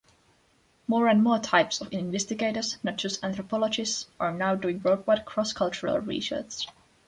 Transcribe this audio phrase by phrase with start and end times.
[0.87, 6.65] More and more types of investigators—not just anthropologists—are now doing worldwide cross-cultural research.